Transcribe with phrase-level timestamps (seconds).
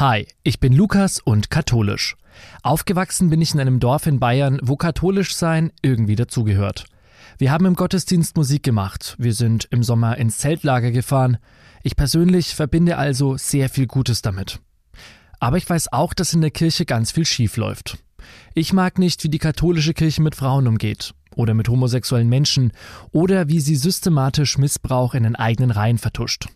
[0.00, 2.14] Hi, ich bin Lukas und katholisch.
[2.62, 6.84] Aufgewachsen bin ich in einem Dorf in Bayern, wo katholisch sein irgendwie dazugehört.
[7.36, 11.38] Wir haben im Gottesdienst Musik gemacht, wir sind im Sommer ins Zeltlager gefahren.
[11.82, 14.60] Ich persönlich verbinde also sehr viel Gutes damit.
[15.40, 17.98] Aber ich weiß auch, dass in der Kirche ganz viel schief läuft.
[18.54, 22.70] Ich mag nicht, wie die katholische Kirche mit Frauen umgeht oder mit homosexuellen Menschen
[23.10, 26.46] oder wie sie systematisch Missbrauch in den eigenen Reihen vertuscht.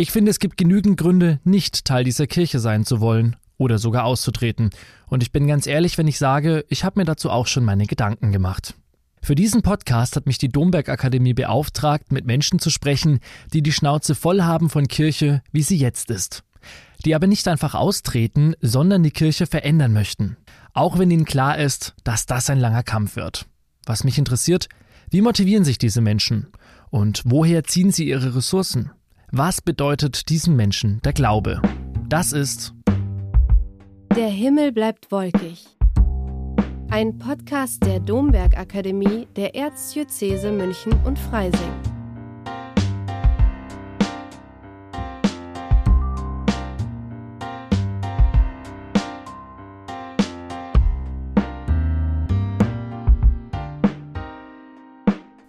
[0.00, 4.04] Ich finde, es gibt genügend Gründe, nicht Teil dieser Kirche sein zu wollen oder sogar
[4.04, 4.70] auszutreten.
[5.08, 7.84] Und ich bin ganz ehrlich, wenn ich sage, ich habe mir dazu auch schon meine
[7.84, 8.76] Gedanken gemacht.
[9.22, 13.18] Für diesen Podcast hat mich die Domberg Akademie beauftragt, mit Menschen zu sprechen,
[13.52, 16.44] die die Schnauze voll haben von Kirche, wie sie jetzt ist.
[17.04, 20.36] Die aber nicht einfach austreten, sondern die Kirche verändern möchten.
[20.74, 23.46] Auch wenn ihnen klar ist, dass das ein langer Kampf wird.
[23.84, 24.68] Was mich interessiert,
[25.10, 26.46] wie motivieren sich diese Menschen?
[26.90, 28.92] Und woher ziehen sie ihre Ressourcen?
[29.30, 31.60] Was bedeutet diesen Menschen der Glaube?
[32.08, 32.72] Das ist
[34.16, 35.66] Der Himmel bleibt wolkig.
[36.88, 41.60] Ein Podcast der Domberg Akademie der Erzdiözese München und Freising.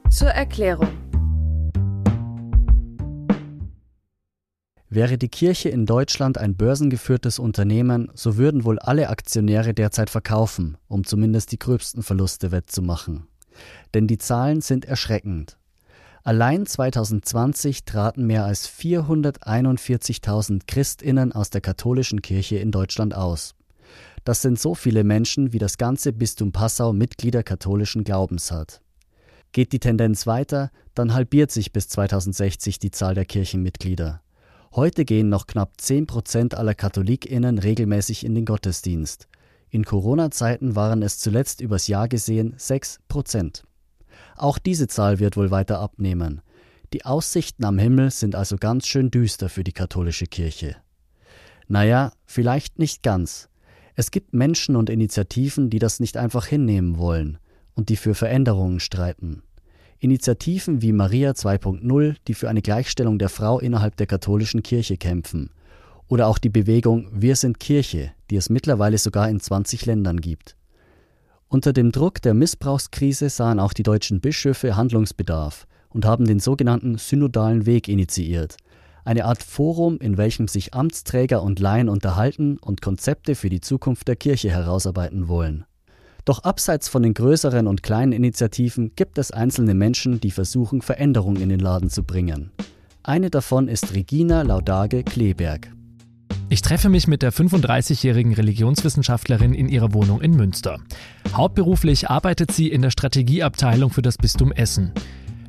[0.09, 1.08] Zur Erklärung.
[4.91, 10.77] Wäre die Kirche in Deutschland ein börsengeführtes Unternehmen, so würden wohl alle Aktionäre derzeit verkaufen,
[10.87, 13.27] um zumindest die gröbsten Verluste wettzumachen.
[13.93, 15.57] Denn die Zahlen sind erschreckend.
[16.23, 23.53] Allein 2020 traten mehr als 441.000 Christinnen aus der katholischen Kirche in Deutschland aus.
[24.23, 28.81] Das sind so viele Menschen, wie das ganze Bistum Passau Mitglieder katholischen Glaubens hat.
[29.51, 34.21] Geht die Tendenz weiter, dann halbiert sich bis 2060 die Zahl der Kirchenmitglieder.
[34.75, 39.27] Heute gehen noch knapp 10 Prozent aller KatholikInnen regelmäßig in den Gottesdienst.
[39.71, 43.63] In Corona-Zeiten waren es zuletzt übers Jahr gesehen 6 Prozent.
[44.35, 46.41] Auch diese Zahl wird wohl weiter abnehmen.
[46.93, 50.75] Die Aussichten am Himmel sind also ganz schön düster für die katholische Kirche.
[51.67, 53.49] Naja, vielleicht nicht ganz.
[53.95, 57.39] Es gibt Menschen und Initiativen, die das nicht einfach hinnehmen wollen
[57.73, 59.41] und die für Veränderungen streiten.
[60.01, 65.49] Initiativen wie Maria 2.0, die für eine Gleichstellung der Frau innerhalb der katholischen Kirche kämpfen.
[66.07, 70.55] Oder auch die Bewegung Wir sind Kirche, die es mittlerweile sogar in 20 Ländern gibt.
[71.49, 76.97] Unter dem Druck der Missbrauchskrise sahen auch die deutschen Bischöfe Handlungsbedarf und haben den sogenannten
[76.97, 78.55] synodalen Weg initiiert,
[79.03, 84.07] eine Art Forum, in welchem sich Amtsträger und Laien unterhalten und Konzepte für die Zukunft
[84.07, 85.65] der Kirche herausarbeiten wollen.
[86.25, 91.37] Doch abseits von den größeren und kleinen Initiativen gibt es einzelne Menschen, die versuchen, Veränderung
[91.37, 92.51] in den Laden zu bringen.
[93.03, 95.71] Eine davon ist Regina Laudage Kleberg.
[96.51, 100.79] Ich treffe mich mit der 35-jährigen Religionswissenschaftlerin in ihrer Wohnung in Münster.
[101.33, 104.91] Hauptberuflich arbeitet sie in der Strategieabteilung für das Bistum Essen.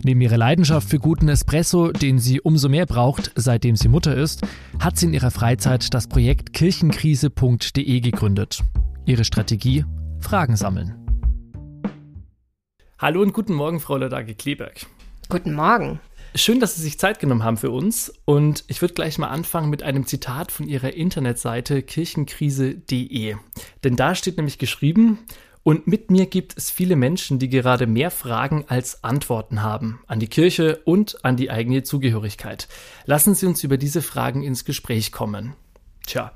[0.03, 4.43] Neben ihrer Leidenschaft für guten Espresso, den sie umso mehr braucht, seitdem sie Mutter ist,
[4.79, 8.63] hat sie in ihrer Freizeit das Projekt kirchenkrise.de gegründet.
[9.07, 9.85] Ihre Strategie
[10.21, 10.95] Fragen sammeln.
[12.99, 14.87] Hallo und guten Morgen, Frau Ladage Kleberg.
[15.29, 16.01] Guten Morgen.
[16.35, 18.13] Schön, dass Sie sich Zeit genommen haben für uns.
[18.25, 23.37] Und ich würde gleich mal anfangen mit einem Zitat von Ihrer Internetseite kirchenkrise.de.
[23.83, 25.19] Denn da steht nämlich geschrieben,
[25.63, 30.19] und mit mir gibt es viele Menschen, die gerade mehr Fragen als Antworten haben an
[30.19, 32.67] die Kirche und an die eigene Zugehörigkeit.
[33.05, 35.55] Lassen Sie uns über diese Fragen ins Gespräch kommen.
[36.07, 36.33] Tja,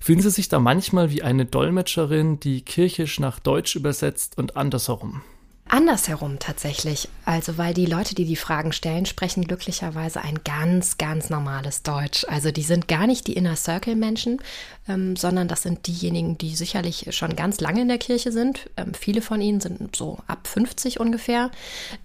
[0.00, 5.22] Fühlen Sie sich da manchmal wie eine Dolmetscherin, die Kirchisch nach Deutsch übersetzt und andersherum?
[5.70, 7.08] Andersherum tatsächlich.
[7.26, 12.24] Also, weil die Leute, die die Fragen stellen, sprechen glücklicherweise ein ganz, ganz normales Deutsch.
[12.26, 14.40] Also, die sind gar nicht die Inner Circle Menschen,
[14.88, 18.70] ähm, sondern das sind diejenigen, die sicherlich schon ganz lange in der Kirche sind.
[18.78, 21.50] Ähm, viele von ihnen sind so ab 50 ungefähr.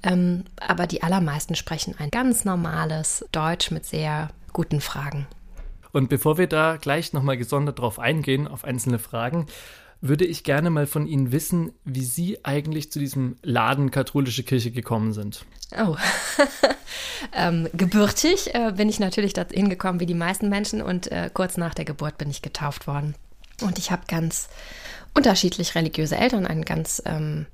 [0.04, 5.26] Ähm, aber die allermeisten sprechen ein ganz normales Deutsch mit sehr guten Fragen.
[5.94, 9.46] Und bevor wir da gleich nochmal gesondert drauf eingehen, auf einzelne Fragen,
[10.02, 14.72] würde ich gerne mal von Ihnen wissen, wie Sie eigentlich zu diesem Laden katholische Kirche
[14.72, 15.46] gekommen sind.
[15.78, 15.96] Oh,
[17.34, 21.56] ähm, gebürtig äh, bin ich natürlich dahin gekommen wie die meisten Menschen und äh, kurz
[21.56, 23.16] nach der Geburt bin ich getauft worden.
[23.62, 24.50] Und ich habe ganz
[25.14, 27.46] unterschiedlich religiöse Eltern, einen ganz ähm,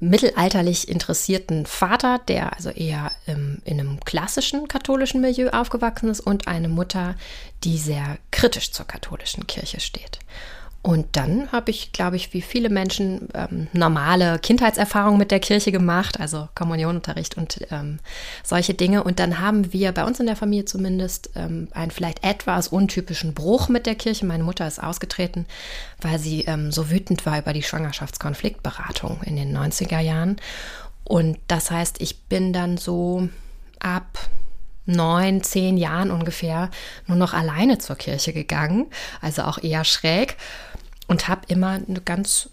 [0.00, 6.46] mittelalterlich interessierten Vater, der also eher ähm, in einem klassischen katholischen Milieu aufgewachsen ist, und
[6.46, 7.16] eine Mutter,
[7.64, 10.20] die sehr kritisch zur katholischen Kirche steht.
[10.88, 15.70] Und dann habe ich, glaube ich, wie viele Menschen ähm, normale Kindheitserfahrungen mit der Kirche
[15.70, 17.98] gemacht, also Kommunionunterricht und ähm,
[18.42, 19.04] solche Dinge.
[19.04, 23.34] Und dann haben wir bei uns in der Familie zumindest ähm, einen vielleicht etwas untypischen
[23.34, 24.24] Bruch mit der Kirche.
[24.24, 25.44] Meine Mutter ist ausgetreten,
[26.00, 30.36] weil sie ähm, so wütend war über die Schwangerschaftskonfliktberatung in den 90er Jahren.
[31.04, 33.28] Und das heißt, ich bin dann so
[33.78, 34.30] ab
[34.88, 36.70] neun, zehn Jahren ungefähr
[37.06, 38.86] nur noch alleine zur Kirche gegangen,
[39.20, 40.36] also auch eher schräg
[41.06, 42.50] und habe immer eine ganz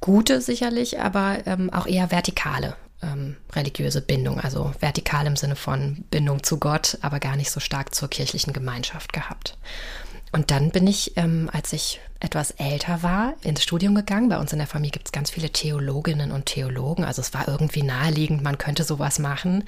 [0.00, 6.04] gute sicherlich, aber ähm, auch eher vertikale ähm, religiöse Bindung, also vertikal im Sinne von
[6.10, 9.56] Bindung zu Gott, aber gar nicht so stark zur kirchlichen Gemeinschaft gehabt.
[10.32, 14.30] Und dann bin ich, ähm, als ich etwas älter war, ins Studium gegangen.
[14.30, 17.04] Bei uns in der Familie gibt es ganz viele Theologinnen und Theologen.
[17.04, 19.64] Also es war irgendwie naheliegend, man könnte sowas machen.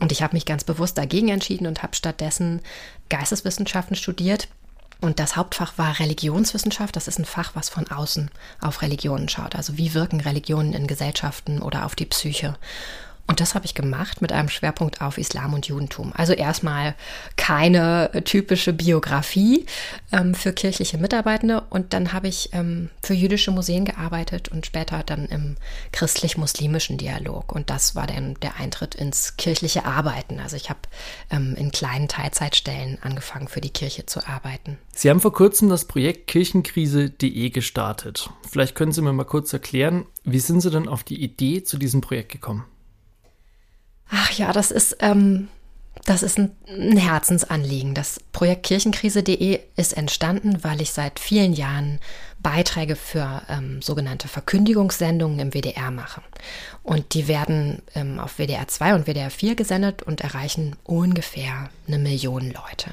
[0.00, 2.60] Und ich habe mich ganz bewusst dagegen entschieden und habe stattdessen
[3.08, 4.48] Geisteswissenschaften studiert.
[5.00, 6.96] Und das Hauptfach war Religionswissenschaft.
[6.96, 8.30] Das ist ein Fach, was von außen
[8.60, 9.54] auf Religionen schaut.
[9.54, 12.56] Also wie wirken Religionen in Gesellschaften oder auf die Psyche.
[13.26, 16.12] Und das habe ich gemacht mit einem Schwerpunkt auf Islam und Judentum.
[16.14, 16.94] Also erstmal
[17.36, 19.64] keine typische Biografie
[20.12, 21.62] ähm, für kirchliche Mitarbeitende.
[21.70, 25.56] Und dann habe ich ähm, für jüdische Museen gearbeitet und später dann im
[25.92, 27.52] christlich-muslimischen Dialog.
[27.52, 30.38] Und das war dann der Eintritt ins kirchliche Arbeiten.
[30.38, 30.80] Also ich habe
[31.30, 34.76] ähm, in kleinen Teilzeitstellen angefangen, für die Kirche zu arbeiten.
[34.92, 38.28] Sie haben vor kurzem das Projekt Kirchenkrise.de gestartet.
[38.50, 41.78] Vielleicht können Sie mir mal kurz erklären, wie sind Sie denn auf die Idee zu
[41.78, 42.64] diesem Projekt gekommen?
[44.10, 45.48] Ach ja, das ist, ähm,
[46.04, 47.94] das ist ein, ein Herzensanliegen.
[47.94, 52.00] Das Projekt Kirchenkrise.de ist entstanden, weil ich seit vielen Jahren
[52.40, 56.20] Beiträge für ähm, sogenannte Verkündigungssendungen im WDR mache.
[56.82, 61.98] Und die werden ähm, auf WDR 2 und WDR 4 gesendet und erreichen ungefähr eine
[61.98, 62.90] Million Leute.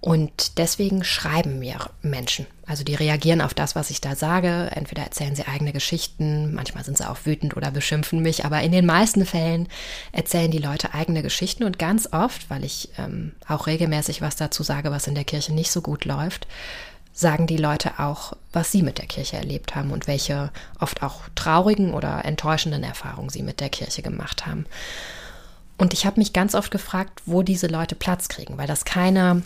[0.00, 2.46] Und deswegen schreiben mir Menschen.
[2.66, 4.70] Also die reagieren auf das, was ich da sage.
[4.72, 8.72] Entweder erzählen sie eigene Geschichten, manchmal sind sie auch wütend oder beschimpfen mich, aber in
[8.72, 9.68] den meisten Fällen
[10.12, 14.62] erzählen die Leute eigene Geschichten und ganz oft, weil ich ähm, auch regelmäßig was dazu
[14.62, 16.46] sage, was in der Kirche nicht so gut läuft,
[17.12, 21.22] sagen die Leute auch, was sie mit der Kirche erlebt haben und welche oft auch
[21.34, 24.66] traurigen oder enttäuschenden Erfahrungen sie mit der Kirche gemacht haben.
[25.78, 29.42] Und ich habe mich ganz oft gefragt, wo diese Leute Platz kriegen, weil das keine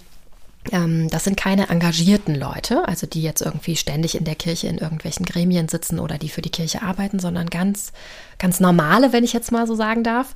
[0.65, 5.25] das sind keine engagierten Leute, also die jetzt irgendwie ständig in der Kirche in irgendwelchen
[5.25, 7.93] Gremien sitzen oder die für die Kirche arbeiten, sondern ganz,
[8.39, 10.35] ganz normale, wenn ich jetzt mal so sagen darf.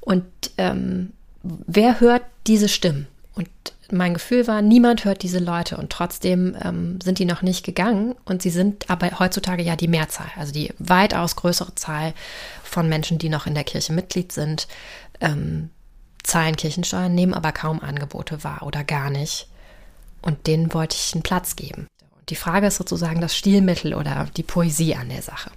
[0.00, 0.24] Und
[0.56, 1.12] ähm,
[1.42, 3.06] wer hört diese Stimmen?
[3.34, 3.50] Und
[3.90, 8.14] mein Gefühl war, niemand hört diese Leute und trotzdem ähm, sind die noch nicht gegangen
[8.24, 12.14] und sie sind aber heutzutage ja die Mehrzahl, also die weitaus größere Zahl
[12.64, 14.68] von Menschen, die noch in der Kirche Mitglied sind,
[15.20, 15.68] ähm,
[16.22, 19.48] zahlen Kirchensteuern, nehmen aber kaum Angebote wahr oder gar nicht.
[20.22, 21.86] Und denen wollte ich einen Platz geben.
[22.28, 25.50] Die Frage ist sozusagen das Stilmittel oder die Poesie an der Sache.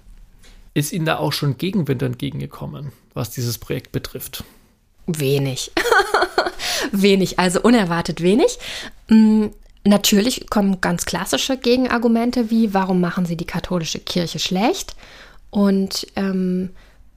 [0.72, 4.44] Ist Ihnen da auch schon Gegenwind entgegengekommen, was dieses Projekt betrifft?
[5.06, 5.72] Wenig.
[6.92, 8.58] wenig, also unerwartet wenig.
[9.08, 9.50] Hm,
[9.84, 14.94] natürlich kommen ganz klassische Gegenargumente wie, warum machen Sie die katholische Kirche schlecht?
[15.50, 16.70] Und ähm,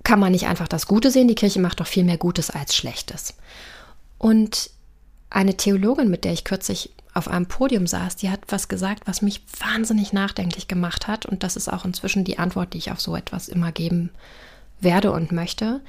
[0.03, 1.27] kann man nicht einfach das Gute sehen?
[1.27, 3.35] Die Kirche macht doch viel mehr Gutes als Schlechtes.
[4.17, 4.71] Und
[5.29, 9.21] eine Theologin, mit der ich kürzlich auf einem Podium saß, die hat was gesagt, was
[9.21, 11.25] mich wahnsinnig nachdenklich gemacht hat.
[11.25, 14.09] Und das ist auch inzwischen die Antwort, die ich auf so etwas immer geben
[14.79, 15.81] werde und möchte.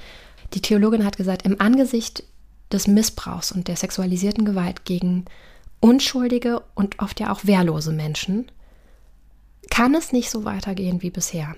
[0.53, 2.23] Die Theologin hat gesagt, im Angesicht
[2.71, 5.25] des Missbrauchs und der sexualisierten Gewalt gegen
[5.79, 8.51] unschuldige und oft ja auch wehrlose Menschen
[9.69, 11.55] kann es nicht so weitergehen wie bisher.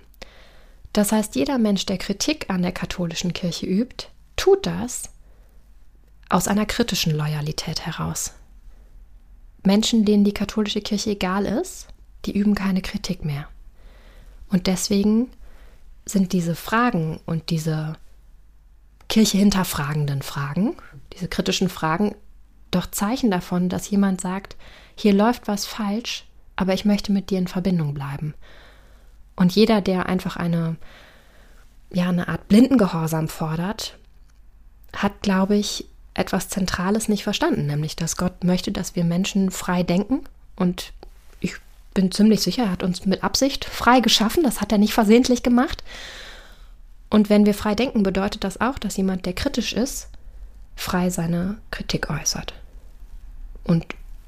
[0.94, 5.12] Das heißt, jeder Mensch, der Kritik an der katholischen Kirche übt, tut das
[6.30, 8.34] aus einer kritischen Loyalität heraus.
[9.68, 11.88] Menschen, denen die katholische Kirche egal ist,
[12.26, 13.48] die üben keine Kritik mehr.
[14.50, 15.30] Und deswegen
[16.06, 17.96] sind diese Fragen und diese
[19.10, 20.76] Kirche hinterfragenden Fragen,
[21.14, 22.16] diese kritischen Fragen,
[22.72, 24.56] doch Zeichen davon, dass jemand sagt,
[24.96, 28.34] hier läuft was falsch, aber ich möchte mit dir in Verbindung bleiben.
[29.36, 30.78] Und jeder, der einfach eine,
[31.92, 33.98] ja, eine Art Blindengehorsam fordert,
[34.96, 39.84] hat, glaube ich, etwas Zentrales nicht verstanden, nämlich dass Gott möchte, dass wir Menschen frei
[39.84, 40.22] denken
[40.56, 40.92] und
[41.40, 41.56] ich
[41.94, 45.44] bin ziemlich sicher, er hat uns mit Absicht frei geschaffen, das hat er nicht versehentlich
[45.44, 45.84] gemacht.
[47.10, 50.10] Und wenn wir frei denken, bedeutet das auch, dass jemand, der kritisch ist,
[50.76, 52.54] frei seine Kritik äußert.
[53.64, 53.86] Und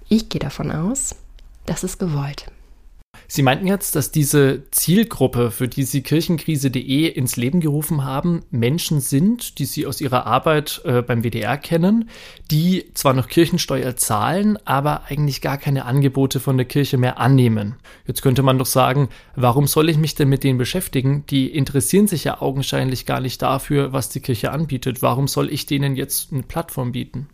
[0.08, 1.15] ich gehe davon aus,
[1.65, 2.46] das ist gewollt.
[3.32, 9.02] Sie meinten jetzt, dass diese Zielgruppe, für die Sie Kirchenkrise.de ins Leben gerufen haben, Menschen
[9.02, 12.10] sind, die Sie aus Ihrer Arbeit äh, beim WDR kennen,
[12.50, 17.76] die zwar noch Kirchensteuer zahlen, aber eigentlich gar keine Angebote von der Kirche mehr annehmen.
[18.08, 21.24] Jetzt könnte man doch sagen, warum soll ich mich denn mit denen beschäftigen?
[21.30, 25.04] Die interessieren sich ja augenscheinlich gar nicht dafür, was die Kirche anbietet.
[25.04, 27.30] Warum soll ich denen jetzt eine Plattform bieten?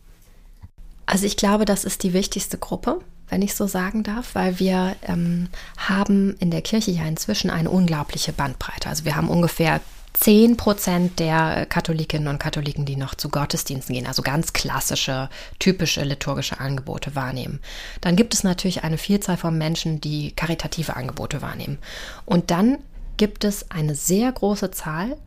[1.06, 4.96] Also ich glaube, das ist die wichtigste Gruppe wenn ich so sagen darf, weil wir
[5.04, 8.90] ähm, haben in der Kirche ja inzwischen eine unglaubliche Bandbreite.
[8.90, 9.82] Also wir haben ungefähr
[10.14, 15.30] 10 Prozent der Katholikinnen und Katholiken, die noch zu Gottesdiensten gehen, also ganz klassische,
[15.60, 17.60] typische liturgische Angebote wahrnehmen.
[18.02, 21.80] Dann gibt es natürlich eine Vielzahl von Menschen, die karitative Angebote wahrnehmen.
[22.26, 22.78] Und dann
[23.18, 25.18] gibt es eine sehr große Zahl,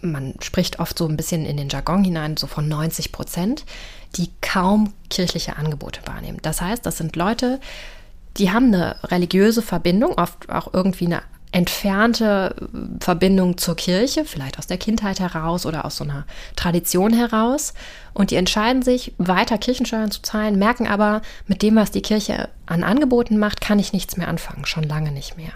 [0.00, 3.64] man spricht oft so ein bisschen in den Jargon hinein, so von 90 Prozent,
[4.16, 6.38] die kaum kirchliche Angebote wahrnehmen.
[6.42, 7.60] Das heißt, das sind Leute,
[8.36, 12.54] die haben eine religiöse Verbindung, oft auch irgendwie eine entfernte
[13.00, 16.24] Verbindung zur Kirche, vielleicht aus der Kindheit heraus oder aus so einer
[16.56, 17.74] Tradition heraus.
[18.14, 22.48] Und die entscheiden sich, weiter Kirchensteuern zu zahlen, merken aber, mit dem, was die Kirche
[22.64, 25.52] an Angeboten macht, kann ich nichts mehr anfangen, schon lange nicht mehr.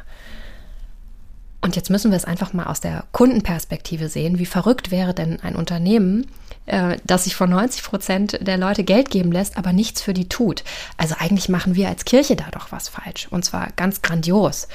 [1.62, 4.38] Und jetzt müssen wir es einfach mal aus der Kundenperspektive sehen.
[4.38, 6.26] Wie verrückt wäre denn ein Unternehmen, äh,
[6.66, 10.64] dass sich von 90 Prozent der Leute Geld geben lässt, aber nichts für die tut.
[10.96, 13.28] Also eigentlich machen wir als Kirche da doch was falsch.
[13.30, 14.68] Und zwar ganz grandios.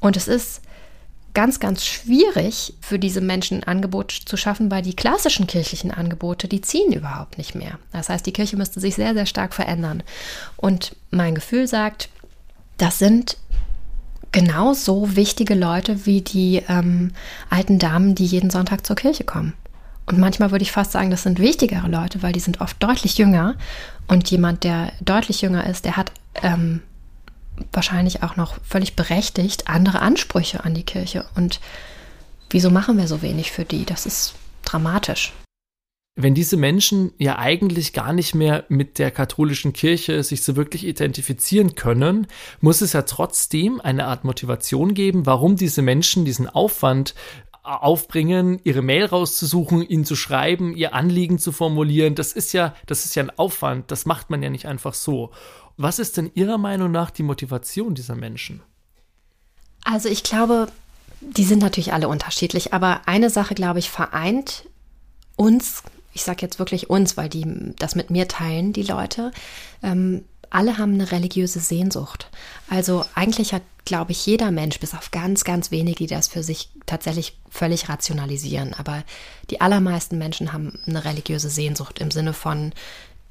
[0.00, 0.62] Und es ist
[1.36, 6.48] ganz, ganz schwierig für diese Menschen ein Angebot zu schaffen, weil die klassischen kirchlichen Angebote,
[6.48, 7.78] die ziehen überhaupt nicht mehr.
[7.92, 10.02] Das heißt, die Kirche müsste sich sehr, sehr stark verändern.
[10.56, 12.08] Und mein Gefühl sagt,
[12.78, 13.36] das sind
[14.32, 17.12] genauso wichtige Leute wie die ähm,
[17.50, 19.52] alten Damen, die jeden Sonntag zur Kirche kommen.
[20.06, 23.18] Und manchmal würde ich fast sagen, das sind wichtigere Leute, weil die sind oft deutlich
[23.18, 23.56] jünger.
[24.06, 26.80] Und jemand, der deutlich jünger ist, der hat ähm,
[27.72, 31.26] wahrscheinlich auch noch völlig berechtigt andere Ansprüche an die Kirche.
[31.34, 31.60] Und
[32.50, 33.84] wieso machen wir so wenig für die?
[33.84, 34.34] Das ist
[34.64, 35.32] dramatisch.
[36.18, 40.86] Wenn diese Menschen ja eigentlich gar nicht mehr mit der katholischen Kirche sich so wirklich
[40.86, 42.26] identifizieren können,
[42.62, 47.14] muss es ja trotzdem eine Art Motivation geben, warum diese Menschen diesen Aufwand
[47.66, 52.14] aufbringen, ihre Mail rauszusuchen, ihnen zu schreiben, ihr Anliegen zu formulieren.
[52.14, 53.90] Das ist ja, das ist ja ein Aufwand.
[53.90, 55.30] Das macht man ja nicht einfach so.
[55.76, 58.62] Was ist denn Ihrer Meinung nach die Motivation dieser Menschen?
[59.84, 60.68] Also ich glaube,
[61.20, 64.68] die sind natürlich alle unterschiedlich, aber eine Sache, glaube ich, vereint
[65.36, 65.82] uns,
[66.12, 69.32] ich sage jetzt wirklich uns, weil die das mit mir teilen, die Leute,
[69.82, 72.28] ähm, alle haben eine religiöse Sehnsucht.
[72.68, 76.42] Also eigentlich hat, glaube ich, jeder Mensch, bis auf ganz, ganz wenige, die das für
[76.42, 78.74] sich tatsächlich völlig rationalisieren.
[78.74, 79.02] Aber
[79.50, 82.72] die allermeisten Menschen haben eine religiöse Sehnsucht im Sinne von,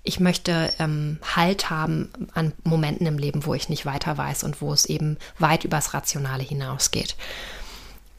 [0.04, 4.62] ich möchte ähm, Halt haben an Momenten im Leben, wo ich nicht weiter weiß und
[4.62, 7.16] wo es eben weit übers Rationale hinausgeht.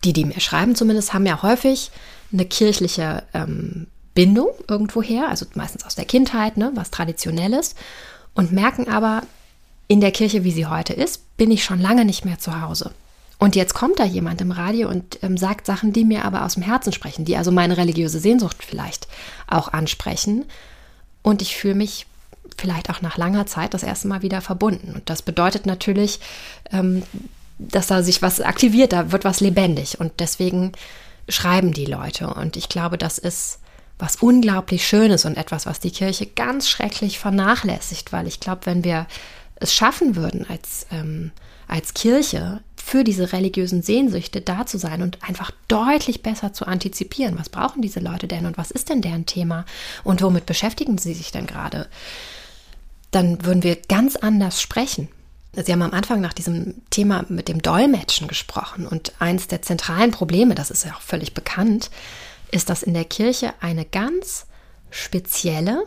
[0.04, 1.90] Die, die mir schreiben zumindest, haben ja häufig
[2.32, 7.76] eine kirchliche ähm, Bindung irgendwoher, also meistens aus der Kindheit, ne, was Traditionelles
[8.36, 9.22] und merken aber,
[9.88, 12.92] in der Kirche, wie sie heute ist, bin ich schon lange nicht mehr zu Hause.
[13.38, 16.54] Und jetzt kommt da jemand im Radio und ähm, sagt Sachen, die mir aber aus
[16.54, 19.08] dem Herzen sprechen, die also meine religiöse Sehnsucht vielleicht
[19.46, 20.44] auch ansprechen.
[21.22, 22.06] Und ich fühle mich
[22.56, 24.92] vielleicht auch nach langer Zeit das erste Mal wieder verbunden.
[24.94, 26.20] Und das bedeutet natürlich,
[26.72, 27.02] ähm,
[27.58, 30.00] dass da sich was aktiviert, da wird was lebendig.
[30.00, 30.72] Und deswegen
[31.28, 32.32] schreiben die Leute.
[32.32, 33.58] Und ich glaube, das ist
[33.98, 38.84] was unglaublich Schönes und etwas, was die Kirche ganz schrecklich vernachlässigt, weil ich glaube, wenn
[38.84, 39.06] wir
[39.56, 41.32] es schaffen würden, als, ähm,
[41.66, 47.38] als Kirche für diese religiösen Sehnsüchte da zu sein und einfach deutlich besser zu antizipieren,
[47.38, 49.64] was brauchen diese Leute denn und was ist denn deren Thema
[50.04, 51.88] und womit beschäftigen sie sich denn gerade,
[53.10, 55.08] dann würden wir ganz anders sprechen.
[55.52, 60.10] Sie haben am Anfang nach diesem Thema mit dem Dolmetschen gesprochen und eins der zentralen
[60.10, 61.90] Probleme, das ist ja auch völlig bekannt,
[62.50, 64.46] ist, dass in der Kirche eine ganz
[64.90, 65.84] spezielle,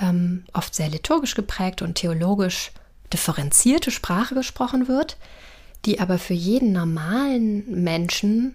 [0.00, 2.72] ähm, oft sehr liturgisch geprägte und theologisch
[3.12, 5.16] differenzierte Sprache gesprochen wird,
[5.84, 8.54] die aber für jeden normalen Menschen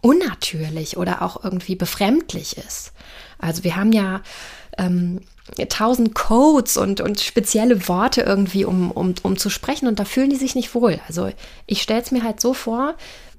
[0.00, 2.92] unnatürlich oder auch irgendwie befremdlich ist.
[3.38, 4.20] Also wir haben ja
[4.76, 5.22] ähm,
[5.68, 10.30] tausend Codes und, und spezielle Worte irgendwie, um, um, um zu sprechen und da fühlen
[10.30, 11.00] die sich nicht wohl.
[11.08, 11.30] Also
[11.66, 12.94] ich stelle es mir halt so vor,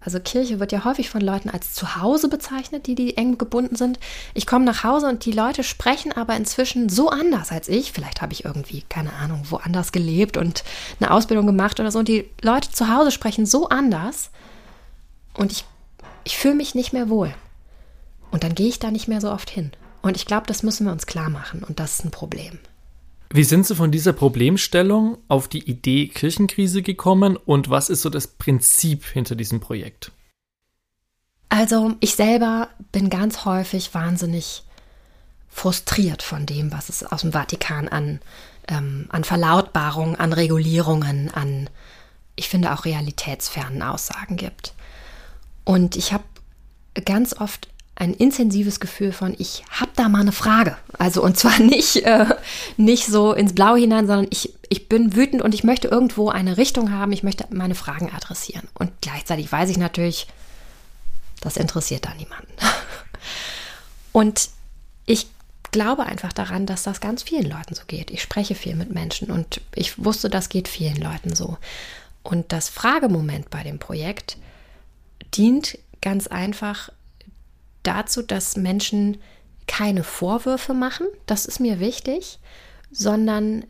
[0.05, 3.99] also Kirche wird ja häufig von Leuten als Zuhause bezeichnet, die, die eng gebunden sind.
[4.35, 7.91] Ich komme nach Hause und die Leute sprechen aber inzwischen so anders als ich.
[7.91, 10.63] Vielleicht habe ich irgendwie, keine Ahnung, woanders gelebt und
[10.99, 11.99] eine Ausbildung gemacht oder so.
[11.99, 14.29] Und die Leute zu Hause sprechen so anders
[15.33, 15.65] und ich,
[16.23, 17.33] ich fühle mich nicht mehr wohl.
[18.29, 19.71] Und dann gehe ich da nicht mehr so oft hin.
[20.03, 22.59] Und ich glaube, das müssen wir uns klar machen und das ist ein Problem.
[23.29, 28.09] Wie sind Sie von dieser Problemstellung auf die Idee Kirchenkrise gekommen und was ist so
[28.09, 30.11] das Prinzip hinter diesem Projekt?
[31.49, 34.63] Also ich selber bin ganz häufig wahnsinnig
[35.49, 38.19] frustriert von dem, was es aus dem Vatikan an,
[38.67, 41.69] ähm, an Verlautbarungen, an Regulierungen, an,
[42.35, 44.73] ich finde auch realitätsfernen Aussagen gibt.
[45.63, 46.25] Und ich habe
[47.05, 50.77] ganz oft ein intensives Gefühl von, ich habe da mal eine Frage.
[50.97, 52.27] Also und zwar nicht, äh,
[52.77, 56.57] nicht so ins Blaue hinein, sondern ich, ich bin wütend und ich möchte irgendwo eine
[56.57, 58.67] Richtung haben, ich möchte meine Fragen adressieren.
[58.73, 60.27] Und gleichzeitig weiß ich natürlich,
[61.41, 62.51] das interessiert da niemanden.
[64.11, 64.49] Und
[65.05, 65.27] ich
[65.71, 68.09] glaube einfach daran, dass das ganz vielen Leuten so geht.
[68.09, 71.57] Ich spreche viel mit Menschen und ich wusste, das geht vielen Leuten so.
[72.23, 74.37] Und das Fragemoment bei dem Projekt
[75.33, 76.89] dient ganz einfach
[77.87, 79.17] dazu, dass Menschen
[79.67, 82.39] keine Vorwürfe machen, das ist mir wichtig,
[82.91, 83.65] sondern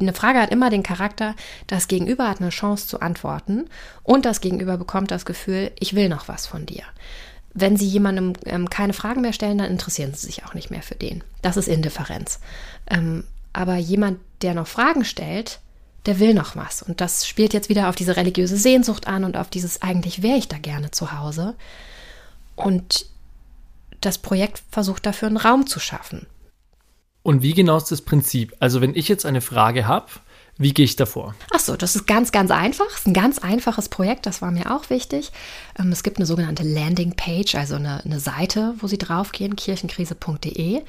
[0.00, 1.34] eine Frage hat immer den Charakter,
[1.66, 3.68] das Gegenüber hat eine Chance zu antworten
[4.02, 6.84] und das Gegenüber bekommt das Gefühl, ich will noch was von dir.
[7.54, 10.82] Wenn Sie jemandem ähm, keine Fragen mehr stellen, dann interessieren Sie sich auch nicht mehr
[10.82, 11.24] für den.
[11.42, 12.38] Das ist Indifferenz.
[12.88, 15.58] Ähm, aber jemand, der noch Fragen stellt,
[16.06, 16.82] der will noch was.
[16.82, 20.38] Und das spielt jetzt wieder auf diese religiöse Sehnsucht an und auf dieses eigentlich wäre
[20.38, 21.56] ich da gerne zu Hause.
[22.54, 23.06] Und
[24.00, 26.26] das Projekt versucht dafür einen Raum zu schaffen.
[27.22, 28.54] Und wie genau ist das Prinzip?
[28.60, 30.06] Also wenn ich jetzt eine Frage habe,
[30.56, 31.34] wie gehe ich davor?
[31.52, 32.86] Ach so, das ist ganz, ganz einfach.
[32.88, 35.30] Es ist ein ganz einfaches Projekt, das war mir auch wichtig.
[35.78, 40.82] Ähm, es gibt eine sogenannte Landingpage, also eine, eine Seite, wo Sie draufgehen, kirchenkrise.de.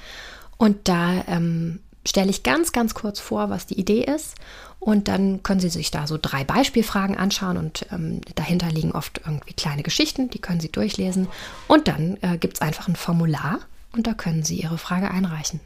[0.57, 4.35] Und da ähm, stelle ich ganz, ganz kurz vor, was die Idee ist.
[4.79, 9.21] Und dann können Sie sich da so drei Beispielfragen anschauen und ähm, dahinter liegen oft
[9.25, 11.27] irgendwie kleine Geschichten, die können Sie durchlesen.
[11.67, 13.59] Und dann äh, gibt es einfach ein Formular
[13.93, 15.59] und da können Sie Ihre Frage einreichen.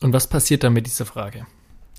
[0.00, 1.46] Und was passiert dann mit dieser Frage?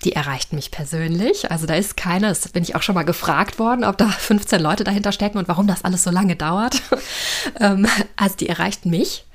[0.04, 1.50] Die erreicht mich persönlich.
[1.50, 4.60] Also da ist keine, das bin ich auch schon mal gefragt worden, ob da 15
[4.60, 6.80] Leute dahinter stecken und warum das alles so lange dauert.
[7.60, 9.26] ähm, also die erreicht mich.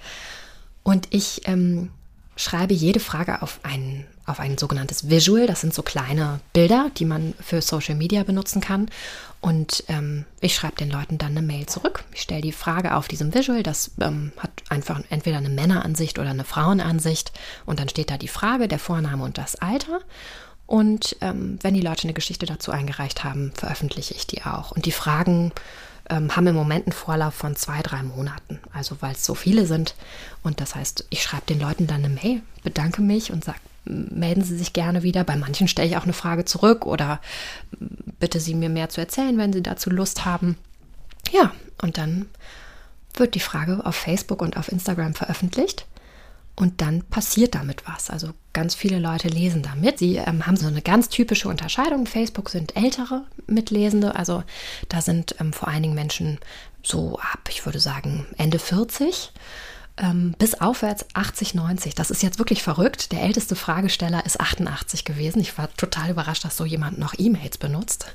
[0.84, 1.92] Und ich ähm,
[2.36, 5.48] schreibe jede Frage auf ein, auf ein sogenanntes Visual.
[5.48, 8.90] Das sind so kleine Bilder, die man für Social Media benutzen kann.
[9.42, 12.04] Und ähm, ich schreibe den Leuten dann eine Mail zurück.
[12.14, 13.64] Ich stelle die Frage auf diesem Visual.
[13.64, 17.32] Das ähm, hat einfach entweder eine Männeransicht oder eine Frauenansicht.
[17.66, 20.02] Und dann steht da die Frage, der Vorname und das Alter.
[20.68, 24.72] Und ähm, wenn die Leute eine Geschichte dazu eingereicht haben, veröffentliche ich die auch.
[24.72, 25.52] Und die Fragen
[26.12, 28.60] ähm, haben im Moment einen Vorlauf von zwei, drei Monaten.
[28.74, 29.96] Also weil es so viele sind.
[30.44, 34.44] Und das heißt, ich schreibe den Leuten dann eine Mail, bedanke mich und sage, melden
[34.44, 35.24] Sie sich gerne wieder.
[35.24, 37.20] Bei manchen stelle ich auch eine Frage zurück oder
[38.20, 40.58] bitte Sie mir mehr zu erzählen, wenn Sie dazu Lust haben.
[41.32, 42.28] Ja, und dann
[43.16, 45.86] wird die Frage auf Facebook und auf Instagram veröffentlicht.
[46.56, 48.10] Und dann passiert damit was.
[48.10, 50.00] Also ganz viele Leute lesen damit.
[50.00, 52.06] Sie ähm, haben so eine ganz typische Unterscheidung.
[52.06, 54.16] Facebook sind ältere Mitlesende.
[54.16, 54.44] Also
[54.90, 56.40] da sind ähm, vor allen Dingen Menschen
[56.84, 59.32] so ab, ich würde sagen, Ende 40
[59.98, 61.96] ähm, bis aufwärts 80, 90.
[61.96, 63.12] Das ist jetzt wirklich verrückt.
[63.12, 65.40] Der älteste Fragesteller ist 88 gewesen.
[65.40, 68.06] Ich war total überrascht, dass so jemand noch E-Mails benutzt.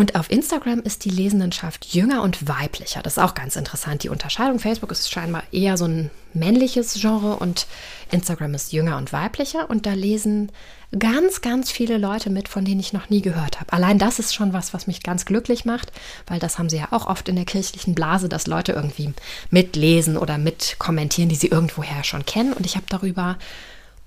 [0.00, 3.02] Und auf Instagram ist die Lesendenschaft jünger und weiblicher.
[3.02, 4.02] Das ist auch ganz interessant.
[4.02, 4.58] Die Unterscheidung.
[4.58, 7.66] Facebook ist scheinbar eher so ein männliches Genre und
[8.10, 9.68] Instagram ist jünger und weiblicher.
[9.68, 10.52] Und da lesen
[10.98, 13.74] ganz, ganz viele Leute mit, von denen ich noch nie gehört habe.
[13.74, 15.92] Allein das ist schon was, was mich ganz glücklich macht,
[16.26, 19.12] weil das haben sie ja auch oft in der kirchlichen Blase, dass Leute irgendwie
[19.50, 22.54] mitlesen oder mitkommentieren, die sie irgendwoher schon kennen.
[22.54, 23.36] Und ich habe darüber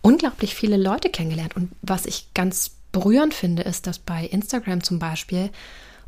[0.01, 1.55] unglaublich viele Leute kennengelernt.
[1.55, 5.49] Und was ich ganz berührend finde, ist, dass bei Instagram zum Beispiel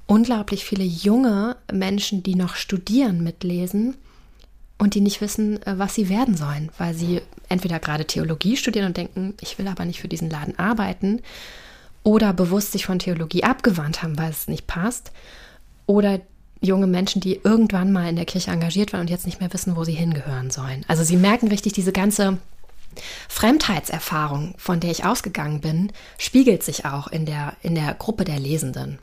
[0.08, 3.98] unglaublich viele junge Menschen, die noch studieren, mitlesen
[4.78, 8.88] und die nicht wissen, äh, was sie werden sollen, weil sie entweder gerade Theologie studieren
[8.88, 11.22] und denken, ich will aber nicht für diesen Laden arbeiten,
[12.04, 15.12] oder bewusst sich von Theologie abgewandt haben, weil es nicht passt,
[15.88, 16.22] oder
[16.62, 19.76] junge Menschen, die irgendwann mal in der Kirche engagiert waren und jetzt nicht mehr wissen,
[19.76, 20.86] wo sie hingehören sollen.
[20.88, 22.38] Also sie merken richtig diese ganze
[23.30, 28.40] Fremdheitserfahrung, von der ich ausgegangen bin, spiegelt sich auch in der, in der Gruppe der
[28.40, 29.00] Lesenden.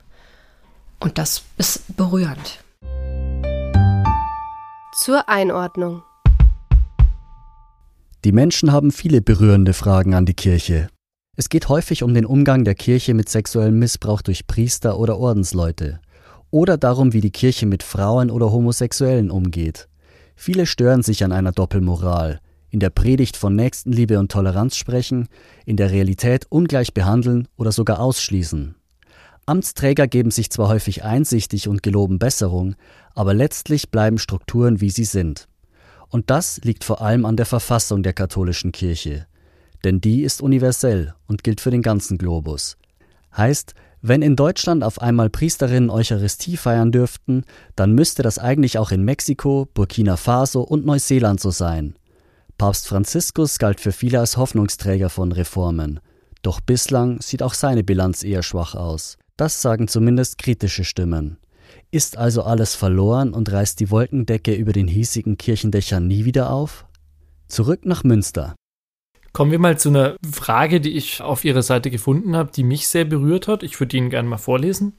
[1.00, 2.62] Und das ist berührend.
[5.05, 6.02] Zur Einordnung.
[8.24, 10.88] Die Menschen haben viele berührende Fragen an die Kirche.
[11.37, 16.00] Es geht häufig um den Umgang der Kirche mit sexuellem Missbrauch durch Priester oder Ordensleute.
[16.50, 19.88] Oder darum, wie die Kirche mit Frauen oder Homosexuellen umgeht.
[20.37, 22.40] Viele stören sich an einer Doppelmoral,
[22.73, 25.29] in der Predigt von Nächstenliebe und Toleranz sprechen,
[25.65, 28.75] in der Realität ungleich behandeln oder sogar ausschließen.
[29.47, 32.75] Amtsträger geben sich zwar häufig einsichtig und geloben Besserung,
[33.15, 35.49] aber letztlich bleiben Strukturen, wie sie sind.
[36.09, 39.27] Und das liegt vor allem an der Verfassung der katholischen Kirche.
[39.85, 42.77] denn die ist universell und gilt für den ganzen Globus.
[43.37, 47.45] Heißt, wenn in Deutschland auf einmal Priesterinnen Eucharistie feiern dürften,
[47.77, 51.95] dann müsste das eigentlich auch in Mexiko, Burkina Faso und Neuseeland so sein.
[52.62, 55.98] Papst Franziskus galt für viele als Hoffnungsträger von Reformen.
[56.42, 59.18] Doch bislang sieht auch seine Bilanz eher schwach aus.
[59.37, 61.38] Das sagen zumindest kritische Stimmen.
[61.90, 66.87] Ist also alles verloren und reißt die Wolkendecke über den hiesigen Kirchendächern nie wieder auf?
[67.48, 68.55] Zurück nach Münster.
[69.33, 72.87] Kommen wir mal zu einer Frage, die ich auf Ihrer Seite gefunden habe, die mich
[72.87, 73.64] sehr berührt hat.
[73.64, 74.92] Ich würde Ihnen gerne mal vorlesen.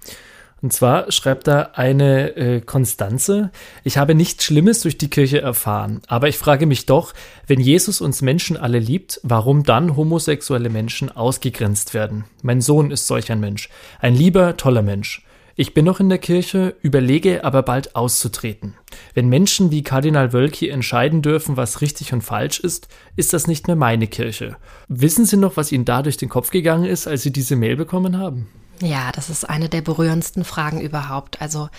[0.63, 3.51] Und zwar schreibt da eine äh, Konstanze,
[3.83, 7.13] ich habe nichts Schlimmes durch die Kirche erfahren, aber ich frage mich doch,
[7.47, 12.23] wenn Jesus uns Menschen alle liebt, warum dann homosexuelle Menschen ausgegrenzt werden?
[12.43, 13.67] Mein Sohn ist solch ein Mensch,
[13.99, 15.25] ein lieber, toller Mensch.
[15.57, 18.75] Ich bin noch in der Kirche, überlege aber bald auszutreten.
[19.13, 23.67] Wenn Menschen wie Kardinal Wölki entscheiden dürfen, was richtig und falsch ist, ist das nicht
[23.67, 24.55] mehr meine Kirche.
[24.87, 27.75] Wissen Sie noch, was Ihnen da durch den Kopf gegangen ist, als Sie diese Mail
[27.75, 28.47] bekommen haben?
[28.81, 31.41] Ja, das ist eine der berührendsten Fragen überhaupt.
[31.41, 31.69] Also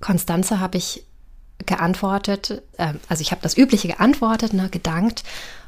[0.00, 1.04] Konstanze habe ich
[1.66, 5.22] geantwortet, äh, also ich habe das Übliche geantwortet, ne, gedankt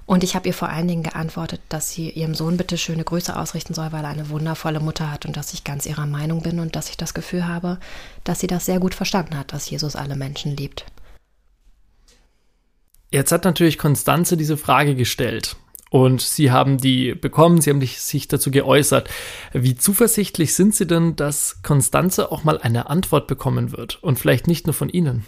[0.04, 3.36] und ich habe ihr vor allen Dingen geantwortet, dass sie ihrem Sohn bitte schöne Grüße
[3.36, 6.60] ausrichten soll, weil er eine wundervolle Mutter hat und dass ich ganz ihrer Meinung bin
[6.60, 7.78] und dass ich das Gefühl habe,
[8.24, 10.86] dass sie das sehr gut verstanden hat, dass Jesus alle Menschen liebt.
[13.10, 15.56] Jetzt hat natürlich Konstanze diese Frage gestellt.
[15.96, 19.08] Und Sie haben die bekommen, Sie haben sich dazu geäußert.
[19.54, 24.02] Wie zuversichtlich sind Sie denn, dass Konstanze auch mal eine Antwort bekommen wird?
[24.02, 25.24] Und vielleicht nicht nur von Ihnen?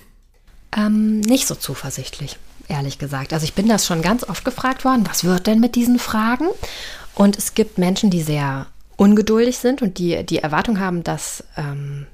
[0.77, 2.37] Ähm, nicht so zuversichtlich
[2.69, 3.33] ehrlich gesagt.
[3.33, 6.49] Also ich bin das schon ganz oft gefragt worden, was wird denn mit diesen Fragen?
[7.15, 8.67] Und es gibt Menschen, die sehr
[8.99, 12.07] ungeduldig sind und die die Erwartung haben, dass ähm,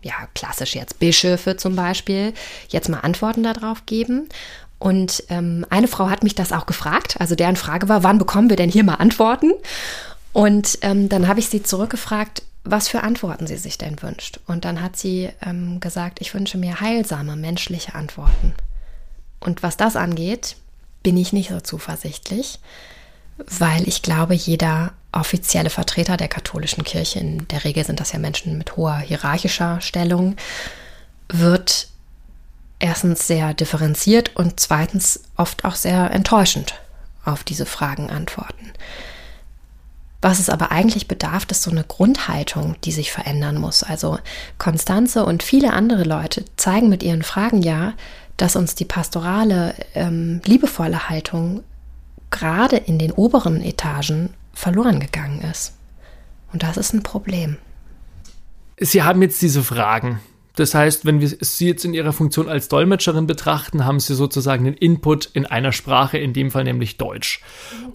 [0.00, 2.32] ja klassisch jetzt Bischöfe zum Beispiel
[2.70, 4.30] jetzt mal Antworten darauf geben.
[4.82, 8.50] Und ähm, eine Frau hat mich das auch gefragt, also deren Frage war, wann bekommen
[8.50, 9.52] wir denn hier mal Antworten?
[10.32, 14.40] Und ähm, dann habe ich sie zurückgefragt, was für Antworten sie sich denn wünscht.
[14.48, 18.54] Und dann hat sie ähm, gesagt, ich wünsche mir heilsame menschliche Antworten.
[19.38, 20.56] Und was das angeht,
[21.04, 22.58] bin ich nicht so zuversichtlich,
[23.36, 28.18] weil ich glaube, jeder offizielle Vertreter der katholischen Kirche, in der Regel sind das ja
[28.18, 30.34] Menschen mit hoher hierarchischer Stellung,
[31.28, 31.91] wird
[32.82, 36.74] erstens sehr differenziert und zweitens oft auch sehr enttäuschend
[37.24, 38.72] auf diese Fragen antworten.
[40.20, 43.82] Was es aber eigentlich bedarf, ist so eine Grundhaltung, die sich verändern muss.
[43.82, 44.18] Also
[44.58, 47.94] Konstanze und viele andere Leute zeigen mit ihren Fragen ja,
[48.36, 51.62] dass uns die pastorale, ähm, liebevolle Haltung
[52.30, 55.74] gerade in den oberen Etagen verloren gegangen ist.
[56.52, 57.58] Und das ist ein Problem.
[58.78, 60.20] Sie haben jetzt diese Fragen.
[60.56, 64.64] Das heißt, wenn wir Sie jetzt in Ihrer Funktion als Dolmetscherin betrachten, haben Sie sozusagen
[64.64, 67.40] den Input in einer Sprache, in dem Fall nämlich Deutsch.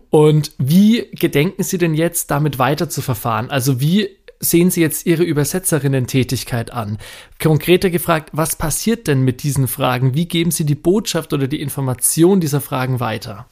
[0.10, 3.50] Und wie gedenken Sie denn jetzt damit weiter zu verfahren?
[3.50, 6.98] Also wie sehen Sie jetzt Ihre Übersetzerinnen-Tätigkeit an?
[7.42, 10.14] Konkreter gefragt, was passiert denn mit diesen Fragen?
[10.14, 13.46] Wie geben Sie die Botschaft oder die Information dieser Fragen weiter?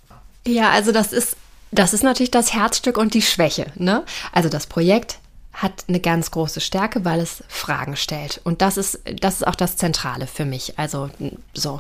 [0.48, 1.38] Ja, also das ist,
[1.72, 3.68] das ist natürlich das Herzstück und die Schwäche.
[3.76, 4.04] Ne?
[4.32, 5.20] Also das Projekt
[5.56, 8.42] hat eine ganz große Stärke, weil es Fragen stellt.
[8.44, 10.78] Und das ist, das ist auch das Zentrale für mich.
[10.78, 11.10] Also
[11.54, 11.80] so.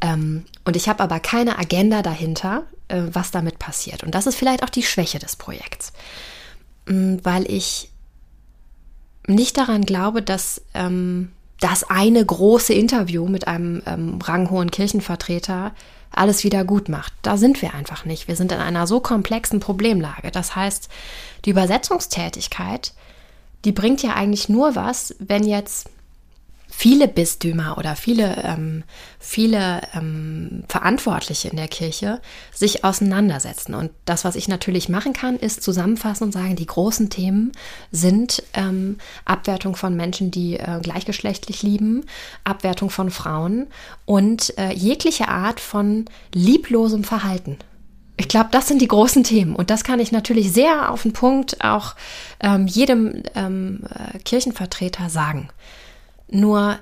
[0.00, 4.02] Ähm, und ich habe aber keine Agenda dahinter, äh, was damit passiert.
[4.02, 5.92] Und das ist vielleicht auch die Schwäche des Projekts.
[6.86, 7.90] Mm, weil ich
[9.26, 15.72] nicht daran glaube, dass ähm, das eine große Interview mit einem ähm, ranghohen Kirchenvertreter
[16.16, 17.12] alles wieder gut macht.
[17.22, 18.28] Da sind wir einfach nicht.
[18.28, 20.30] Wir sind in einer so komplexen Problemlage.
[20.30, 20.88] Das heißt,
[21.44, 22.92] die Übersetzungstätigkeit,
[23.64, 25.90] die bringt ja eigentlich nur was, wenn jetzt
[26.76, 28.82] viele Bistümer oder viele, ähm,
[29.20, 32.20] viele ähm, Verantwortliche in der Kirche
[32.52, 33.74] sich auseinandersetzen.
[33.74, 37.52] Und das, was ich natürlich machen kann, ist zusammenfassen und sagen, die großen Themen
[37.92, 42.04] sind ähm, Abwertung von Menschen, die äh, gleichgeschlechtlich lieben,
[42.42, 43.68] Abwertung von Frauen
[44.04, 47.56] und äh, jegliche Art von lieblosem Verhalten.
[48.16, 49.54] Ich glaube, das sind die großen Themen.
[49.54, 51.94] Und das kann ich natürlich sehr auf den Punkt auch
[52.40, 55.48] ähm, jedem ähm, äh, Kirchenvertreter sagen.
[56.28, 56.78] Nur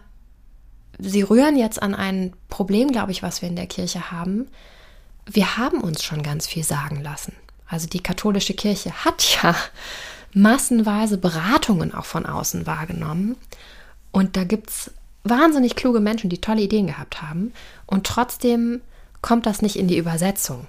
[0.99, 4.49] sie rühren jetzt an ein Problem, glaube ich, was wir in der Kirche haben.
[5.27, 7.35] Wir haben uns schon ganz viel sagen lassen.
[7.67, 9.55] Also die katholische Kirche hat ja
[10.35, 13.37] massenweise Beratungen auch von außen wahrgenommen.
[14.11, 14.91] Und da gibt es
[15.25, 17.53] wahnsinnig kluge Menschen, die tolle Ideen gehabt haben.
[17.87, 18.81] Und trotzdem
[19.21, 20.67] kommt das nicht in die Übersetzung.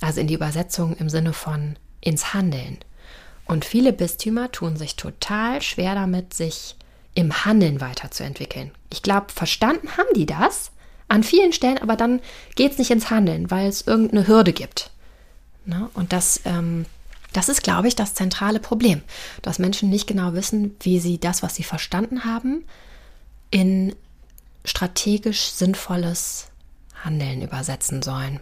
[0.00, 2.78] Also in die Übersetzung im Sinne von ins Handeln.
[3.46, 6.76] Und viele Bistümer tun sich total schwer damit, sich
[7.20, 8.70] im Handeln weiterzuentwickeln.
[8.92, 10.72] Ich glaube, verstanden haben die das
[11.08, 12.20] an vielen Stellen, aber dann
[12.54, 14.90] geht es nicht ins Handeln, weil es irgendeine Hürde gibt.
[15.64, 15.88] Ne?
[15.94, 16.86] Und das, ähm,
[17.32, 19.02] das ist, glaube ich, das zentrale Problem,
[19.42, 22.64] dass Menschen nicht genau wissen, wie sie das, was sie verstanden haben,
[23.50, 23.94] in
[24.64, 26.48] strategisch sinnvolles
[27.04, 28.40] Handeln übersetzen sollen.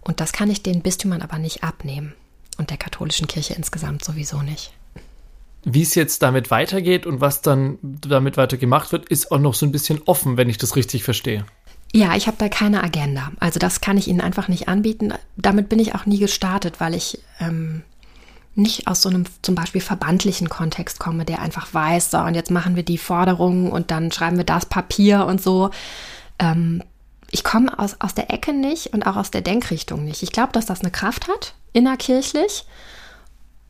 [0.00, 2.14] Und das kann ich den Bistümern aber nicht abnehmen
[2.58, 4.72] und der katholischen Kirche insgesamt sowieso nicht.
[5.68, 9.54] Wie es jetzt damit weitergeht und was dann damit weiter gemacht wird, ist auch noch
[9.54, 11.44] so ein bisschen offen, wenn ich das richtig verstehe.
[11.92, 13.32] Ja, ich habe da keine Agenda.
[13.40, 15.12] Also das kann ich Ihnen einfach nicht anbieten.
[15.36, 17.82] Damit bin ich auch nie gestartet, weil ich ähm,
[18.54, 22.52] nicht aus so einem zum Beispiel verbandlichen Kontext komme, der einfach weiß, so und jetzt
[22.52, 25.70] machen wir die Forderungen und dann schreiben wir das Papier und so.
[26.38, 26.80] Ähm,
[27.32, 30.22] ich komme aus, aus der Ecke nicht und auch aus der Denkrichtung nicht.
[30.22, 32.66] Ich glaube, dass das eine Kraft hat, innerkirchlich.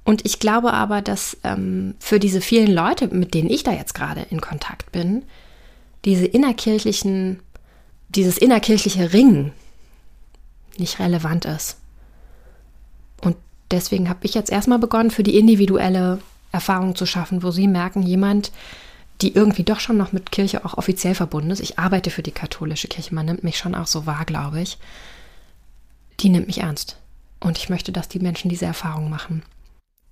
[0.06, 3.94] Und ich glaube aber, dass ähm, für diese vielen Leute, mit denen ich da jetzt
[3.94, 5.24] gerade in Kontakt bin,
[6.04, 7.40] diese innerkirchlichen
[8.08, 9.52] dieses innerkirchliche Ringen
[10.78, 11.78] nicht relevant ist.
[13.22, 13.36] Und
[13.70, 16.20] deswegen habe ich jetzt erstmal begonnen, für die individuelle
[16.52, 18.52] Erfahrung zu schaffen, wo sie merken, jemand,
[19.22, 21.60] die irgendwie doch schon noch mit Kirche auch offiziell verbunden ist.
[21.60, 24.78] Ich arbeite für die katholische Kirche, man nimmt mich schon auch so wahr, glaube ich.
[26.20, 26.98] Die nimmt mich ernst.
[27.40, 29.42] Und ich möchte, dass die Menschen diese Erfahrung machen.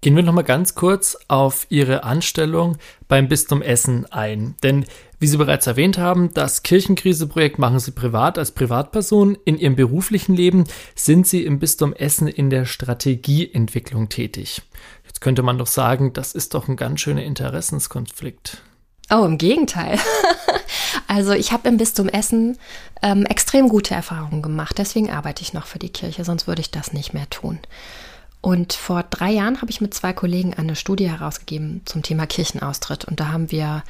[0.04, 2.76] Gehen wir noch mal ganz kurz auf Ihre Anstellung
[3.08, 4.54] beim Bistum Essen ein.
[4.62, 4.84] Denn
[5.18, 9.38] wie Sie bereits erwähnt haben, das Kirchenkriseprojekt machen Sie privat als Privatperson.
[9.46, 10.64] In Ihrem beruflichen Leben
[10.94, 14.60] sind Sie im Bistum Essen in der Strategieentwicklung tätig.
[15.06, 18.60] Jetzt könnte man doch sagen, das ist doch ein ganz schöner Interessenskonflikt.
[19.10, 19.98] Oh, im Gegenteil.
[21.08, 22.58] also ich habe im Bistum Essen
[23.00, 24.76] ähm, extrem gute Erfahrungen gemacht.
[24.76, 27.58] Deswegen arbeite ich noch für die Kirche, sonst würde ich das nicht mehr tun.
[28.44, 33.06] Und vor drei Jahren habe ich mit zwei Kollegen eine Studie herausgegeben zum Thema Kirchenaustritt.
[33.06, 33.82] Und da haben wir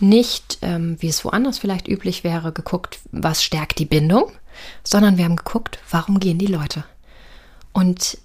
[0.00, 4.30] nicht, ähm, wie es woanders vielleicht üblich wäre, geguckt, was stärkt die Bindung,
[4.84, 6.84] sondern wir haben geguckt, warum gehen die Leute.
[7.72, 8.18] Und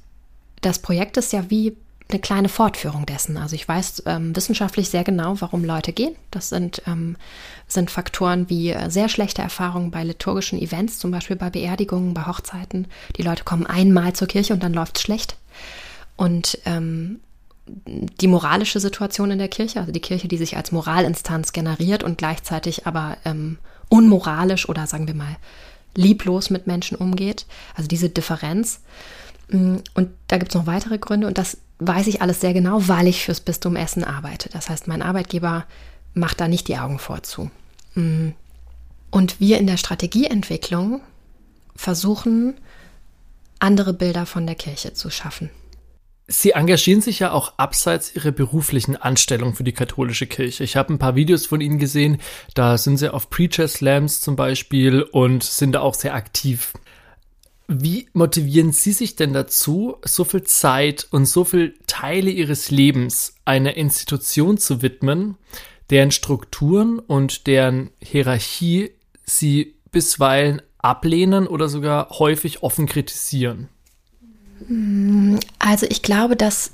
[0.60, 1.78] das Projekt ist ja wie
[2.10, 3.38] eine kleine Fortführung dessen.
[3.38, 6.17] Also ich weiß ähm, wissenschaftlich sehr genau, warum Leute gehen.
[6.32, 7.15] Das sind, ähm,
[7.69, 12.26] sind Faktoren wie äh, sehr schlechte Erfahrungen bei liturgischen Events, zum Beispiel bei Beerdigungen, bei
[12.26, 12.88] Hochzeiten.
[13.15, 15.38] Die Leute kommen einmal zur Kirche und dann läuft es schlecht.
[16.15, 17.19] Und ähm,
[17.67, 22.17] die moralische Situation in der Kirche, also die Kirche, die sich als Moralinstanz generiert und
[22.17, 23.57] gleichzeitig aber ähm,
[23.89, 25.37] unmoralisch oder sagen wir mal
[25.95, 28.81] lieblos mit Menschen umgeht, also diese Differenz.
[29.49, 32.87] Mm, und da gibt es noch weitere Gründe und das weiß ich alles sehr genau,
[32.87, 34.49] weil ich fürs Bistum Essen arbeite.
[34.49, 35.65] Das heißt, mein Arbeitgeber
[36.13, 37.49] macht da nicht die Augen vorzu.
[37.95, 38.29] Mm.
[39.09, 41.01] Und wir in der Strategieentwicklung
[41.75, 42.55] versuchen,
[43.59, 45.49] andere Bilder von der Kirche zu schaffen.
[46.29, 50.65] Sie engagieren sich ja auch abseits Ihrer beruflichen Anstellung für die katholische Kirche.
[50.65, 52.17] Ich habe ein paar Videos von Ihnen gesehen,
[52.53, 56.73] da sind Sie auf Preacher Slams zum Beispiel und sind da auch sehr aktiv.
[57.69, 63.35] Wie motivieren Sie sich denn dazu, so viel Zeit und so viel Teile Ihres Lebens
[63.45, 65.37] einer Institution zu widmen,
[65.89, 68.91] deren Strukturen und deren Hierarchie
[69.23, 73.69] Sie bisweilen ablehnen oder sogar häufig offen kritisieren?
[75.60, 76.71] Also ich glaube, dass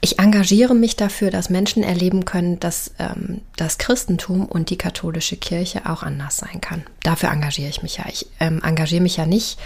[0.00, 5.36] ich engagiere mich dafür, dass Menschen erleben können, dass ähm, das Christentum und die katholische
[5.36, 6.82] Kirche auch anders sein kann.
[7.04, 8.04] Dafür engagiere ich mich ja.
[8.08, 9.60] Ich ähm, engagiere mich ja nicht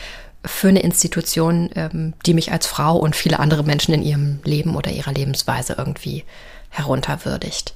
[0.44, 4.76] für eine Institution, ähm, die mich als Frau und viele andere Menschen in ihrem Leben
[4.76, 6.24] oder ihrer Lebensweise irgendwie
[6.68, 7.72] herunterwürdigt.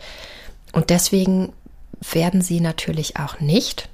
[0.73, 1.53] Und deswegen
[2.13, 3.89] werden sie natürlich auch nicht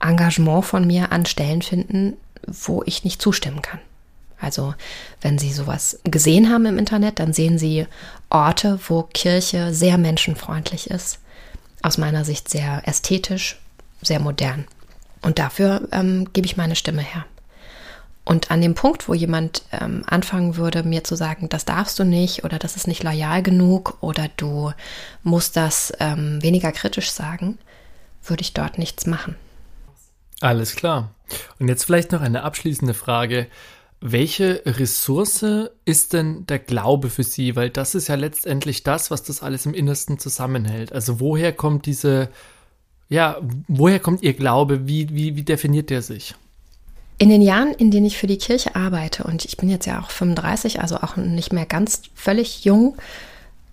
[0.00, 3.80] Engagement von mir an Stellen finden, wo ich nicht zustimmen kann.
[4.40, 4.74] Also
[5.20, 7.86] wenn Sie sowas gesehen haben im Internet, dann sehen Sie
[8.30, 11.18] Orte, wo Kirche sehr menschenfreundlich ist,
[11.82, 13.60] aus meiner Sicht sehr ästhetisch,
[14.02, 14.66] sehr modern.
[15.22, 17.26] Und dafür ähm, gebe ich meine Stimme her.
[18.24, 22.04] Und an dem Punkt, wo jemand ähm, anfangen würde, mir zu sagen, das darfst du
[22.04, 24.72] nicht oder das ist nicht loyal genug oder du
[25.22, 27.58] musst das ähm, weniger kritisch sagen,
[28.24, 29.36] würde ich dort nichts machen.
[30.40, 31.14] Alles klar.
[31.58, 33.46] Und jetzt vielleicht noch eine abschließende Frage.
[34.00, 35.44] Welche Ressource
[35.84, 37.54] ist denn der Glaube für Sie?
[37.54, 40.92] Weil das ist ja letztendlich das, was das alles im Innersten zusammenhält.
[40.92, 42.30] Also woher kommt diese,
[43.10, 43.36] ja,
[43.68, 44.88] woher kommt Ihr Glaube?
[44.88, 46.34] Wie, wie, wie definiert der sich?
[47.18, 50.00] In den Jahren, in denen ich für die Kirche arbeite, und ich bin jetzt ja
[50.00, 52.96] auch 35, also auch nicht mehr ganz völlig jung,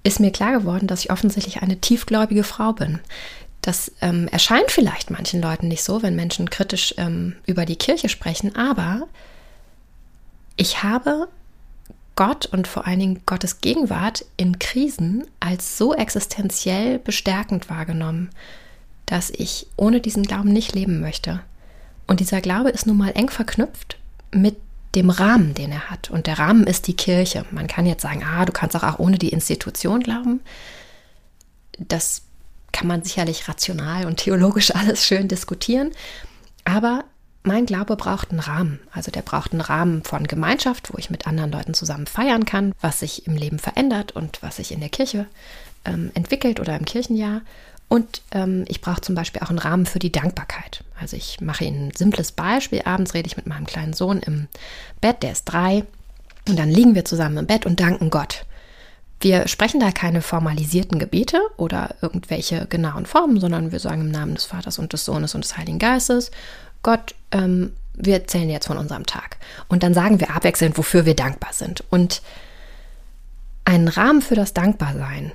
[0.04, 3.00] ist mir klar geworden, dass ich offensichtlich eine tiefgläubige Frau bin.
[3.62, 8.10] Das ähm, erscheint vielleicht manchen Leuten nicht so, wenn Menschen kritisch ähm, über die Kirche
[8.10, 9.08] sprechen, aber
[10.56, 11.28] ich habe
[12.15, 18.32] Gott und vor allen Dingen Gottes Gegenwart in Krisen als so existenziell bestärkend wahrgenommen,
[19.06, 21.41] dass ich ohne diesen Glauben nicht leben möchte.
[22.08, 23.98] Und dieser Glaube ist nun mal eng verknüpft
[24.32, 24.58] mit
[24.96, 26.10] dem Rahmen, den er hat.
[26.10, 27.46] Und der Rahmen ist die Kirche.
[27.52, 30.41] Man kann jetzt sagen, ah, du kannst auch, ohne die Institution glauben.
[31.78, 32.24] Das
[32.72, 35.92] kann man sicherlich rational und theologisch alles schön diskutieren.
[36.64, 37.06] Aber
[37.44, 38.80] mein Glaube braucht einen Rahmen.
[38.92, 42.74] Also der braucht einen Rahmen von Gemeinschaft, wo ich mit anderen Leuten zusammen feiern kann,
[42.82, 45.28] was sich im Leben verändert und was sich in der Kirche
[45.86, 47.42] ähm, entwickelt oder im Kirchenjahr.
[47.90, 50.84] Und ähm, ich brauche zum Beispiel auch einen Rahmen für die Dankbarkeit.
[51.00, 52.82] Also ich mache Ihnen ein simples Beispiel.
[52.84, 54.48] Abends rede ich mit meinem kleinen Sohn im
[55.00, 55.86] Bett, der ist drei.
[56.50, 58.46] Und dann liegen wir zusammen im Bett und danken Gott.
[59.20, 64.36] Wir sprechen da keine formalisierten Gebete oder irgendwelche genauen Formen, sondern wir sagen im Namen
[64.36, 66.32] des Vaters und des Sohnes und des Heiligen Geistes,
[66.84, 69.38] Gott, ähm, wir erzählen jetzt von unserem Tag.
[69.68, 71.84] Und dann sagen wir abwechselnd, wofür wir dankbar sind.
[71.90, 72.22] Und
[73.66, 75.32] einen Rahmen für das Dankbarsein,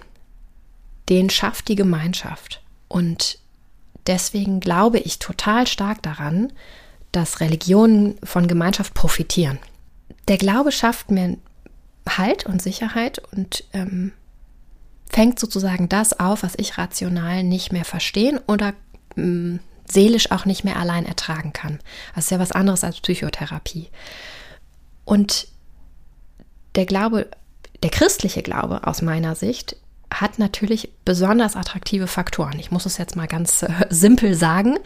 [1.08, 2.62] den schafft die Gemeinschaft.
[2.88, 3.38] Und
[4.06, 6.52] deswegen glaube ich total stark daran,
[7.10, 9.58] dass Religionen von Gemeinschaft profitieren.
[10.28, 11.36] Der Glaube schafft mir
[12.08, 14.12] Halt und Sicherheit und ähm,
[15.08, 18.74] fängt sozusagen das auf, was ich rational nicht mehr verstehen oder
[19.16, 21.78] ähm, seelisch auch nicht mehr allein ertragen kann.
[22.14, 23.88] Das ist ja was anderes als Psychotherapie.
[25.04, 25.48] Und
[26.74, 27.28] der Glaube,
[27.82, 29.76] der christliche Glaube aus meiner Sicht,
[30.12, 32.58] hat natürlich besonders attraktive Faktoren.
[32.58, 34.78] Ich muss es jetzt mal ganz äh, simpel sagen.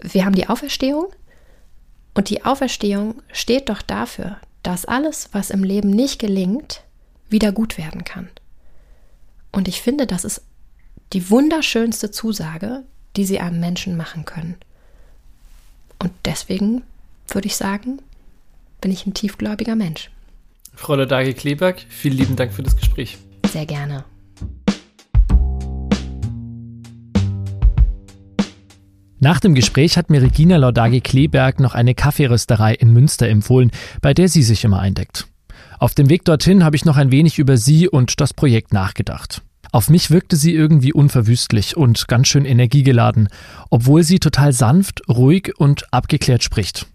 [0.00, 1.06] Wir haben die Auferstehung
[2.14, 6.82] und die Auferstehung steht doch dafür, dass alles, was im Leben nicht gelingt,
[7.28, 8.28] wieder gut werden kann.
[9.52, 10.42] Und ich finde, das ist
[11.12, 12.84] die wunderschönste Zusage,
[13.16, 14.56] die sie einem Menschen machen können.
[15.98, 16.82] Und deswegen
[17.28, 18.00] würde ich sagen,
[18.80, 20.10] bin ich ein tiefgläubiger Mensch.
[20.74, 23.18] Frau Lodage Kleberg, vielen lieben Dank für das Gespräch.
[23.50, 24.04] Sehr gerne.
[29.20, 34.14] Nach dem Gespräch hat mir Regina Laudagi Kleberg noch eine Kaffeerösterei in Münster empfohlen, bei
[34.14, 35.26] der sie sich immer eindeckt.
[35.80, 39.42] Auf dem Weg dorthin habe ich noch ein wenig über sie und das Projekt nachgedacht.
[39.72, 43.28] Auf mich wirkte sie irgendwie unverwüstlich und ganz schön energiegeladen,
[43.70, 46.86] obwohl sie total sanft, ruhig und abgeklärt spricht.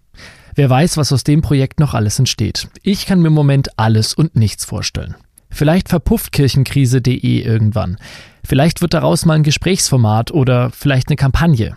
[0.54, 2.68] Wer weiß, was aus dem Projekt noch alles entsteht.
[2.82, 5.14] Ich kann mir im Moment alles und nichts vorstellen.
[5.50, 7.98] Vielleicht verpufft Kirchenkrise.de irgendwann.
[8.44, 11.76] Vielleicht wird daraus mal ein Gesprächsformat oder vielleicht eine Kampagne.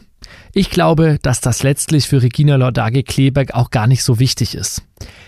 [0.54, 4.84] Ich glaube, dass das letztlich für Regina Lordage Kleberg auch gar nicht so wichtig ist.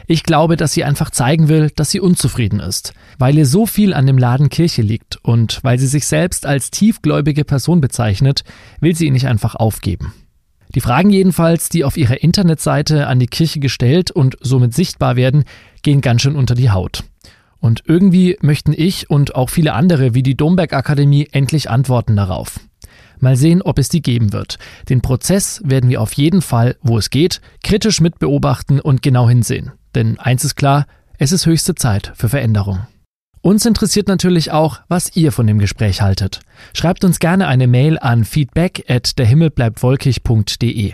[0.07, 3.93] Ich glaube, dass sie einfach zeigen will, dass sie unzufrieden ist, weil ihr so viel
[3.93, 8.43] an dem Laden Kirche liegt und weil sie sich selbst als tiefgläubige Person bezeichnet,
[8.79, 10.13] will sie ihn nicht einfach aufgeben.
[10.75, 15.45] Die Fragen jedenfalls, die auf ihrer Internetseite an die Kirche gestellt und somit sichtbar werden,
[15.81, 17.03] gehen ganz schön unter die Haut.
[17.59, 22.59] Und irgendwie möchten ich und auch viele andere wie die Domberg Akademie endlich Antworten darauf.
[23.21, 24.57] Mal sehen, ob es die geben wird.
[24.89, 29.71] Den Prozess werden wir auf jeden Fall, wo es geht, kritisch mitbeobachten und genau hinsehen.
[29.95, 30.85] Denn eins ist klar,
[31.17, 32.79] es ist höchste Zeit für Veränderung.
[33.41, 36.41] Uns interessiert natürlich auch, was ihr von dem Gespräch haltet.
[36.73, 40.93] Schreibt uns gerne eine Mail an feedback at derhimmelbleibtwolkig.de.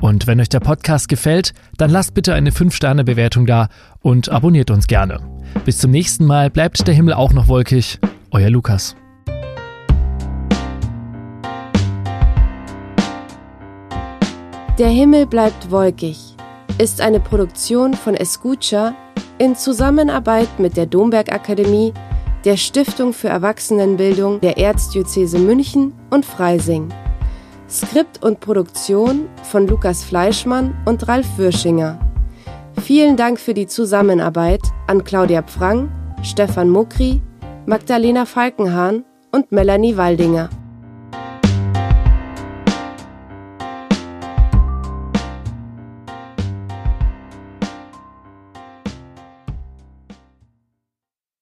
[0.00, 3.68] Und wenn euch der Podcast gefällt, dann lasst bitte eine 5-Sterne-Bewertung da
[4.00, 5.20] und abonniert uns gerne.
[5.64, 8.00] Bis zum nächsten Mal bleibt der Himmel auch noch wolkig.
[8.30, 8.96] Euer Lukas.
[14.78, 16.32] Der Himmel bleibt wolkig
[16.78, 18.94] ist eine Produktion von Escucha
[19.38, 21.92] in Zusammenarbeit mit der Domberg Akademie,
[22.44, 26.88] der Stiftung für Erwachsenenbildung der Erzdiözese München und Freising.
[27.68, 31.98] Skript und Produktion von Lukas Fleischmann und Ralf Würschinger.
[32.82, 35.90] Vielen Dank für die Zusammenarbeit an Claudia Pfrang,
[36.22, 37.20] Stefan Mukri,
[37.66, 40.48] Magdalena Falkenhahn und Melanie Waldinger.